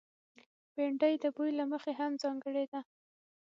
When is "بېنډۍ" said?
0.73-1.13